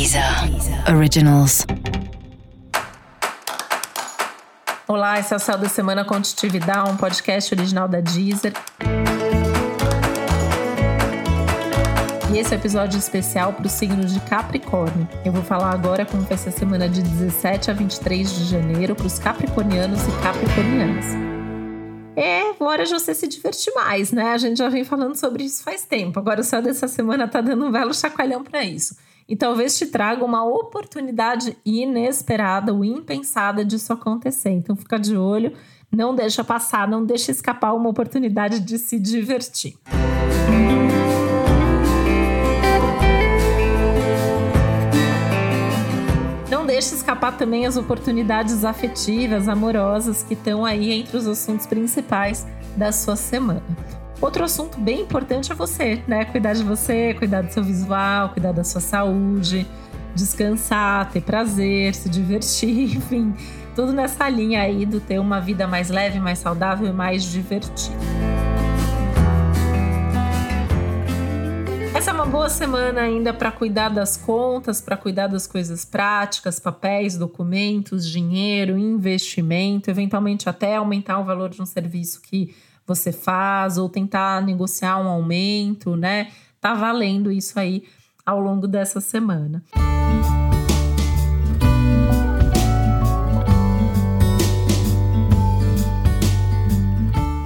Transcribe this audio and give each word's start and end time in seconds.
Deezer 0.00 0.24
Originals. 0.96 1.66
Olá, 4.88 5.20
esse 5.20 5.34
é 5.34 5.36
o 5.36 5.38
Céu 5.38 5.58
da 5.58 5.68
Semana 5.68 6.06
Contitividade, 6.06 6.90
um 6.90 6.96
podcast 6.96 7.54
original 7.54 7.86
da 7.86 8.00
Deezer. 8.00 8.54
E 12.32 12.38
esse 12.38 12.54
é 12.54 12.56
o 12.56 12.58
episódio 12.58 12.98
especial 12.98 13.52
para 13.52 13.66
os 13.66 13.72
signos 13.72 14.14
de 14.14 14.20
Capricórnio. 14.20 15.06
Eu 15.22 15.32
vou 15.32 15.42
falar 15.42 15.70
agora 15.70 16.06
como 16.06 16.22
vai 16.22 16.38
ser 16.38 16.48
a 16.48 16.52
semana 16.52 16.88
de 16.88 17.02
17 17.02 17.70
a 17.70 17.74
23 17.74 18.36
de 18.36 18.44
janeiro 18.46 18.96
para 18.96 19.06
os 19.06 19.18
capricornianos 19.18 20.00
e 20.00 20.22
capricornianas. 20.22 21.04
É 22.16 22.54
hora 22.58 22.86
de 22.86 22.92
você 22.94 23.14
se 23.14 23.28
divertir 23.28 23.74
mais, 23.74 24.12
né? 24.12 24.32
A 24.32 24.38
gente 24.38 24.56
já 24.56 24.70
vem 24.70 24.82
falando 24.82 25.14
sobre 25.14 25.44
isso 25.44 25.62
faz 25.62 25.84
tempo. 25.84 26.18
Agora 26.18 26.40
o 26.40 26.44
céu 26.44 26.62
dessa 26.62 26.88
semana 26.88 27.28
tá 27.28 27.42
dando 27.42 27.66
um 27.66 27.70
belo 27.70 27.92
chacoalhão 27.92 28.42
para 28.42 28.64
isso. 28.64 28.96
E 29.30 29.36
talvez 29.36 29.78
te 29.78 29.86
traga 29.86 30.24
uma 30.24 30.44
oportunidade 30.44 31.56
inesperada 31.64 32.74
ou 32.74 32.84
impensada 32.84 33.64
disso 33.64 33.92
acontecer. 33.92 34.50
Então 34.50 34.74
fica 34.74 34.98
de 34.98 35.16
olho, 35.16 35.52
não 35.88 36.12
deixa 36.16 36.42
passar, 36.42 36.88
não 36.88 37.06
deixa 37.06 37.30
escapar 37.30 37.72
uma 37.72 37.88
oportunidade 37.88 38.58
de 38.58 38.76
se 38.76 38.98
divertir. 38.98 39.78
Não 46.50 46.66
deixe 46.66 46.96
escapar 46.96 47.36
também 47.36 47.66
as 47.66 47.76
oportunidades 47.76 48.64
afetivas, 48.64 49.46
amorosas 49.46 50.24
que 50.24 50.34
estão 50.34 50.64
aí 50.64 50.90
entre 50.90 51.16
os 51.16 51.28
assuntos 51.28 51.66
principais 51.66 52.44
da 52.76 52.90
sua 52.90 53.14
semana. 53.14 53.62
Outro 54.20 54.44
assunto 54.44 54.78
bem 54.78 55.00
importante 55.00 55.50
é 55.50 55.54
você, 55.54 56.02
né? 56.06 56.26
Cuidar 56.26 56.52
de 56.52 56.62
você, 56.62 57.14
cuidar 57.14 57.40
do 57.40 57.50
seu 57.50 57.64
visual, 57.64 58.28
cuidar 58.28 58.52
da 58.52 58.62
sua 58.62 58.80
saúde, 58.80 59.66
descansar, 60.14 61.10
ter 61.10 61.22
prazer, 61.22 61.94
se 61.94 62.10
divertir, 62.10 62.96
enfim, 62.98 63.34
tudo 63.74 63.94
nessa 63.94 64.28
linha 64.28 64.60
aí 64.60 64.84
do 64.84 65.00
ter 65.00 65.18
uma 65.18 65.40
vida 65.40 65.66
mais 65.66 65.88
leve, 65.88 66.20
mais 66.20 66.38
saudável 66.38 66.86
e 66.86 66.92
mais 66.92 67.24
divertida. 67.24 67.96
Essa 71.94 72.10
é 72.10 72.14
uma 72.14 72.26
boa 72.26 72.50
semana 72.50 73.00
ainda 73.00 73.32
para 73.32 73.50
cuidar 73.50 73.88
das 73.88 74.18
contas, 74.18 74.82
para 74.82 74.98
cuidar 74.98 75.28
das 75.28 75.46
coisas 75.46 75.82
práticas, 75.84 76.60
papéis, 76.60 77.16
documentos, 77.16 78.06
dinheiro, 78.06 78.76
investimento, 78.76 79.90
eventualmente 79.90 80.46
até 80.46 80.76
aumentar 80.76 81.18
o 81.18 81.24
valor 81.24 81.48
de 81.48 81.60
um 81.60 81.66
serviço 81.66 82.20
que 82.20 82.54
você 82.90 83.12
faz 83.12 83.78
ou 83.78 83.88
tentar 83.88 84.42
negociar 84.42 84.98
um 84.98 85.08
aumento, 85.08 85.94
né? 85.94 86.32
Tá 86.60 86.74
valendo 86.74 87.30
isso 87.30 87.58
aí 87.58 87.84
ao 88.26 88.40
longo 88.40 88.66
dessa 88.66 89.00
semana. 89.00 89.62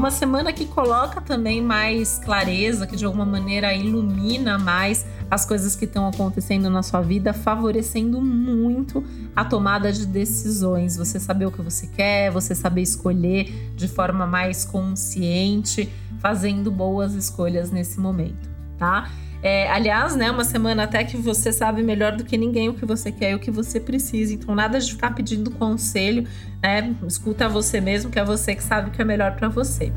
Uma 0.00 0.10
semana 0.10 0.50
que 0.50 0.64
coloca 0.64 1.20
também 1.20 1.60
mais 1.60 2.18
clareza, 2.24 2.86
que 2.86 2.96
de 2.96 3.04
alguma 3.04 3.26
maneira 3.26 3.74
ilumina 3.74 4.58
mais 4.58 5.04
as 5.30 5.44
coisas 5.44 5.76
que 5.76 5.84
estão 5.84 6.08
acontecendo 6.08 6.70
na 6.70 6.82
sua 6.82 7.02
vida, 7.02 7.34
favorecendo 7.34 8.18
muito 8.18 9.04
a 9.36 9.44
tomada 9.44 9.92
de 9.92 10.06
decisões. 10.06 10.96
Você 10.96 11.20
saber 11.20 11.44
o 11.44 11.52
que 11.52 11.60
você 11.60 11.86
quer, 11.86 12.30
você 12.30 12.54
saber 12.54 12.80
escolher 12.80 13.72
de 13.76 13.86
forma 13.88 14.26
mais 14.26 14.64
consciente, 14.64 15.92
fazendo 16.18 16.70
boas 16.70 17.12
escolhas 17.12 17.70
nesse 17.70 18.00
momento, 18.00 18.48
tá? 18.78 19.10
É, 19.42 19.70
aliás, 19.70 20.14
né, 20.16 20.30
uma 20.30 20.44
semana 20.44 20.82
até 20.82 21.02
que 21.02 21.16
você 21.16 21.50
sabe 21.50 21.82
melhor 21.82 22.14
do 22.14 22.24
que 22.24 22.36
ninguém 22.36 22.68
o 22.68 22.74
que 22.74 22.84
você 22.84 23.10
quer 23.10 23.30
e 23.30 23.34
o 23.34 23.38
que 23.38 23.50
você 23.50 23.80
precisa. 23.80 24.34
Então, 24.34 24.54
nada 24.54 24.78
de 24.78 24.90
ficar 24.90 25.14
pedindo 25.14 25.50
conselho, 25.50 26.28
né? 26.62 26.94
Escuta 27.06 27.48
você 27.48 27.80
mesmo, 27.80 28.10
que 28.10 28.18
é 28.18 28.24
você 28.24 28.54
que 28.54 28.62
sabe 28.62 28.90
o 28.90 28.92
que 28.92 29.00
é 29.00 29.04
melhor 29.04 29.34
para 29.36 29.48
você. 29.48 29.90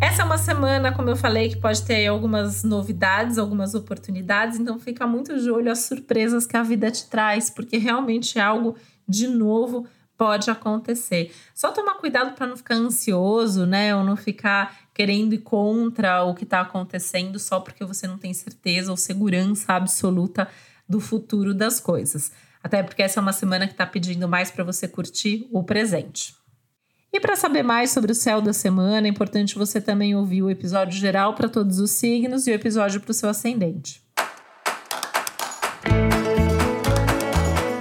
Essa 0.00 0.22
é 0.22 0.24
uma 0.24 0.38
semana, 0.38 0.90
como 0.90 1.10
eu 1.10 1.16
falei, 1.16 1.50
que 1.50 1.58
pode 1.58 1.82
ter 1.82 2.06
algumas 2.06 2.64
novidades, 2.64 3.36
algumas 3.36 3.74
oportunidades, 3.74 4.58
então 4.58 4.78
fica 4.78 5.06
muito 5.06 5.38
de 5.38 5.50
olho 5.50 5.70
às 5.70 5.80
surpresas 5.80 6.46
que 6.46 6.56
a 6.56 6.62
vida 6.62 6.90
te 6.90 7.06
traz, 7.10 7.50
porque 7.50 7.76
realmente 7.76 8.38
é 8.38 8.42
algo 8.42 8.74
de 9.06 9.26
novo 9.26 9.86
pode 10.20 10.50
acontecer. 10.50 11.32
Só 11.54 11.72
tomar 11.72 11.94
cuidado 11.94 12.34
para 12.34 12.46
não 12.46 12.54
ficar 12.54 12.74
ansioso, 12.74 13.64
né? 13.64 13.96
Ou 13.96 14.04
não 14.04 14.18
ficar 14.18 14.78
querendo 14.92 15.32
ir 15.32 15.38
contra 15.38 16.22
o 16.24 16.34
que 16.34 16.44
está 16.44 16.60
acontecendo 16.60 17.38
só 17.38 17.58
porque 17.58 17.86
você 17.86 18.06
não 18.06 18.18
tem 18.18 18.34
certeza 18.34 18.90
ou 18.90 18.98
segurança 18.98 19.72
absoluta 19.72 20.46
do 20.86 21.00
futuro 21.00 21.54
das 21.54 21.80
coisas. 21.80 22.32
Até 22.62 22.82
porque 22.82 23.02
essa 23.02 23.18
é 23.18 23.22
uma 23.22 23.32
semana 23.32 23.66
que 23.66 23.72
está 23.72 23.86
pedindo 23.86 24.28
mais 24.28 24.50
para 24.50 24.62
você 24.62 24.86
curtir 24.86 25.48
o 25.50 25.62
presente. 25.62 26.34
E 27.10 27.18
para 27.18 27.34
saber 27.34 27.62
mais 27.62 27.90
sobre 27.90 28.12
o 28.12 28.14
céu 28.14 28.42
da 28.42 28.52
semana, 28.52 29.06
é 29.06 29.10
importante 29.10 29.56
você 29.56 29.80
também 29.80 30.14
ouvir 30.14 30.42
o 30.42 30.50
episódio 30.50 30.98
geral 31.00 31.34
para 31.34 31.48
todos 31.48 31.78
os 31.78 31.92
signos 31.92 32.46
e 32.46 32.50
o 32.50 32.54
episódio 32.54 33.00
para 33.00 33.10
o 33.10 33.14
seu 33.14 33.30
ascendente. 33.30 34.02